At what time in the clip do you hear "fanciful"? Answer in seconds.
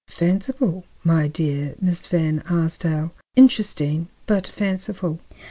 0.07-0.85, 4.47-5.19